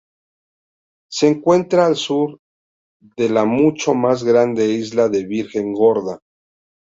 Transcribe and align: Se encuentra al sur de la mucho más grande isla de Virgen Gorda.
Se 1.11 1.27
encuentra 1.27 1.85
al 1.85 1.95
sur 1.95 2.39
de 2.99 3.29
la 3.29 3.45
mucho 3.45 3.93
más 3.93 4.23
grande 4.23 4.67
isla 4.71 5.09
de 5.09 5.25
Virgen 5.27 5.73
Gorda. 5.73 6.17